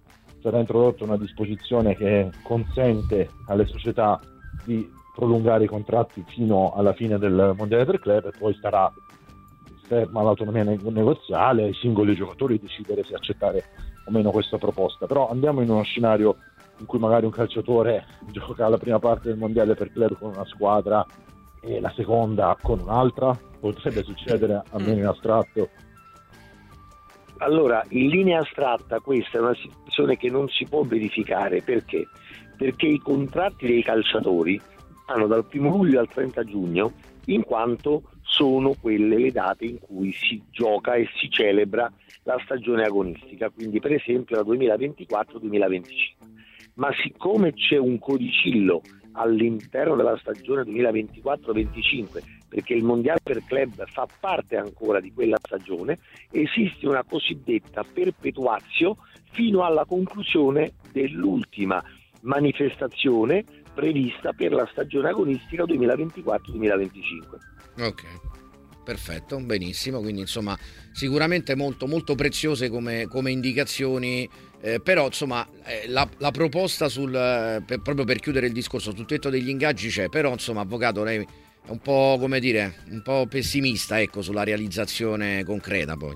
sarà 0.44 0.58
introdotta 0.58 1.04
una 1.04 1.16
disposizione 1.16 1.96
che 1.96 2.30
consente 2.42 3.30
alle 3.46 3.64
società 3.64 4.20
di 4.62 4.92
prolungare 5.14 5.64
i 5.64 5.68
contratti 5.68 6.22
fino 6.26 6.74
alla 6.74 6.92
fine 6.92 7.16
del 7.16 7.54
mondiale 7.56 7.86
per 7.86 7.98
club 7.98 8.26
e 8.26 8.38
poi 8.38 8.54
sarà 8.60 8.92
ferma 9.84 10.22
l'autonomia 10.22 10.64
negoziale 10.64 11.62
ai 11.62 11.72
singoli 11.72 12.14
giocatori 12.14 12.58
decidere 12.58 13.04
se 13.04 13.14
accettare 13.14 13.64
o 14.04 14.10
meno 14.10 14.30
questa 14.32 14.58
proposta. 14.58 15.06
Però 15.06 15.30
andiamo 15.30 15.62
in 15.62 15.70
uno 15.70 15.82
scenario 15.82 16.36
in 16.78 16.84
cui 16.84 16.98
magari 16.98 17.24
un 17.24 17.32
calciatore 17.32 18.04
gioca 18.30 18.68
la 18.68 18.76
prima 18.76 18.98
parte 18.98 19.28
del 19.28 19.38
mondiale 19.38 19.74
per 19.74 19.92
club 19.92 20.18
con 20.18 20.32
una 20.34 20.44
squadra 20.44 21.06
e 21.62 21.80
la 21.80 21.92
seconda 21.96 22.54
con 22.60 22.80
un'altra, 22.80 23.34
potrebbe 23.58 24.02
succedere 24.02 24.62
almeno 24.72 24.98
in 24.98 25.06
astratto 25.06 25.70
allora, 27.44 27.84
in 27.90 28.08
linea 28.08 28.40
astratta 28.40 29.00
questa 29.00 29.36
è 29.36 29.40
una 29.40 29.54
situazione 29.54 30.16
che 30.16 30.30
non 30.30 30.48
si 30.48 30.64
può 30.64 30.82
verificare 30.82 31.60
perché? 31.60 32.08
Perché 32.56 32.86
i 32.86 32.98
contratti 32.98 33.66
dei 33.66 33.82
calciatori 33.82 34.58
hanno 35.06 35.26
dal 35.26 35.44
1 35.52 35.68
luglio 35.68 36.00
al 36.00 36.08
30 36.08 36.44
giugno 36.44 36.92
in 37.26 37.42
quanto 37.42 38.04
sono 38.22 38.74
quelle 38.80 39.18
le 39.18 39.30
date 39.30 39.66
in 39.66 39.78
cui 39.78 40.12
si 40.12 40.42
gioca 40.50 40.94
e 40.94 41.06
si 41.16 41.28
celebra 41.28 41.92
la 42.22 42.40
stagione 42.44 42.84
agonistica, 42.84 43.50
quindi 43.50 43.78
per 43.78 43.92
esempio 43.92 44.36
la 44.36 44.42
2024-2025. 44.42 45.84
Ma 46.76 46.90
siccome 47.02 47.52
c'è 47.52 47.76
un 47.76 47.98
codicillo 47.98 48.80
all'interno 49.12 49.94
della 49.96 50.16
stagione 50.16 50.62
2024-25 50.62 52.42
perché 52.54 52.74
il 52.74 52.84
mondiale 52.84 53.18
per 53.20 53.42
club 53.44 53.84
fa 53.88 54.06
parte 54.20 54.56
ancora 54.56 55.00
di 55.00 55.12
quella 55.12 55.38
stagione, 55.42 55.98
esiste 56.30 56.86
una 56.86 57.02
cosiddetta 57.02 57.82
perpetuazio 57.82 58.98
fino 59.32 59.64
alla 59.64 59.84
conclusione 59.84 60.74
dell'ultima 60.92 61.82
manifestazione 62.20 63.44
prevista 63.74 64.32
per 64.34 64.52
la 64.52 64.68
stagione 64.70 65.08
agonistica 65.08 65.64
2024-2025. 65.64 67.22
Ok. 67.80 68.04
Perfetto, 68.84 69.40
benissimo, 69.40 70.00
quindi 70.00 70.20
insomma 70.20 70.56
sicuramente 70.92 71.56
molto, 71.56 71.88
molto 71.88 72.14
preziose 72.14 72.68
come, 72.68 73.08
come 73.08 73.32
indicazioni, 73.32 74.28
eh, 74.60 74.78
però 74.78 75.06
insomma 75.06 75.44
eh, 75.64 75.88
la, 75.88 76.08
la, 76.18 76.30
proposta 76.30 76.88
sul, 76.88 77.12
eh, 77.14 77.62
per, 77.66 77.80
proprio 77.80 78.04
per 78.04 78.20
chiudere 78.20 78.46
il 78.46 78.52
discorso 78.52 78.94
sul 78.94 79.06
tetto 79.06 79.30
degli 79.30 79.48
ingaggi 79.48 79.88
c'è, 79.88 80.08
però 80.10 80.30
insomma 80.30 80.60
avvocato 80.60 81.02
lei 81.02 81.26
è 81.66 81.70
un 81.70 81.78
po' 81.78 82.16
come 82.18 82.40
dire, 82.40 82.74
un 82.90 83.02
po' 83.02 83.26
pessimista 83.26 84.00
ecco, 84.00 84.22
sulla 84.22 84.44
realizzazione 84.44 85.44
concreta 85.44 85.96
poi. 85.96 86.14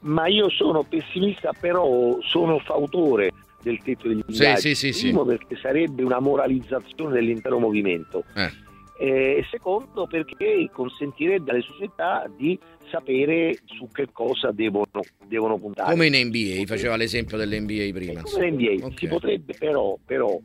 Ma 0.00 0.26
io 0.26 0.48
sono 0.50 0.82
pessimista, 0.82 1.52
però 1.58 2.18
sono 2.22 2.58
fautore 2.58 3.32
del 3.62 3.78
tetto 3.82 4.08
degli 4.08 4.22
ingaggi. 4.26 4.74
Sì, 4.74 4.92
sì, 4.92 5.00
Primo 5.00 5.22
sì, 5.22 5.36
perché 5.36 5.56
sarebbe 5.56 6.02
una 6.02 6.20
moralizzazione 6.20 7.14
dell'intero 7.14 7.58
movimento. 7.58 8.24
Eh. 8.34 8.68
E 9.02 9.46
secondo 9.50 10.06
perché 10.06 10.68
consentirebbe 10.70 11.52
alle 11.52 11.62
società 11.62 12.30
di 12.36 12.58
sapere 12.90 13.56
su 13.64 13.88
che 13.90 14.08
cosa 14.12 14.50
devono, 14.52 14.86
devono 15.26 15.58
puntare. 15.58 15.90
Come 15.90 16.06
in 16.06 16.26
NBA, 16.26 16.64
faceva 16.66 16.96
l'esempio 16.96 17.38
dell'NBA 17.38 17.90
prima. 17.94 18.20
Come 18.20 18.50
NBA, 18.50 18.84
okay. 18.84 18.96
si 18.98 19.06
potrebbe 19.06 19.54
però, 19.58 19.98
però 20.04 20.38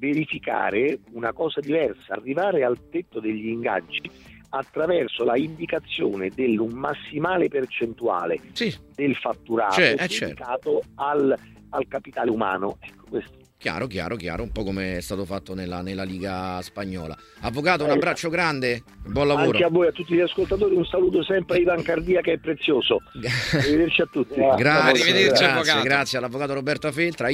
verificare 0.00 0.98
una 1.12 1.32
cosa 1.32 1.60
diversa, 1.60 2.14
arrivare 2.14 2.64
al 2.64 2.88
tetto 2.90 3.20
degli 3.20 3.48
ingaggi 3.48 4.10
attraverso 4.50 5.22
la 5.22 5.36
indicazione 5.36 6.30
un 6.36 6.72
massimale 6.72 7.48
percentuale 7.48 8.40
sì. 8.52 8.74
del 8.96 9.14
fatturato 9.14 9.74
cioè, 9.74 9.94
dedicato 9.94 10.80
certo. 10.80 10.82
al, 10.96 11.38
al, 11.68 11.86
capitale 11.86 12.30
umano. 12.30 12.78
Ecco, 12.80 13.04
questo. 13.08 13.38
Chiaro, 13.60 13.86
chiaro, 13.88 14.16
chiaro, 14.16 14.42
un 14.42 14.52
po' 14.52 14.64
come 14.64 14.96
è 14.96 15.00
stato 15.02 15.26
fatto 15.26 15.52
nella, 15.52 15.82
nella 15.82 16.02
Liga 16.02 16.62
Spagnola. 16.62 17.14
Avvocato, 17.40 17.84
un 17.84 17.90
abbraccio 17.90 18.30
grande, 18.30 18.82
buon 19.04 19.26
lavoro. 19.26 19.50
Anche 19.50 19.64
a 19.64 19.68
voi, 19.68 19.86
a 19.86 19.92
tutti 19.92 20.14
gli 20.14 20.20
ascoltatori, 20.20 20.74
un 20.74 20.86
saluto 20.86 21.22
sempre 21.22 21.58
a 21.58 21.60
Ivan 21.60 21.82
Cardia 21.82 22.22
che 22.22 22.32
è 22.32 22.38
prezioso. 22.38 23.02
Arrivederci 23.52 24.00
a 24.00 24.08
tutti. 24.10 24.40
Grazie, 24.56 25.28
grazie, 25.28 25.82
grazie 25.82 26.16
all'avvocato 26.16 26.54
Roberto 26.54 26.90
Feltra. 26.90 27.28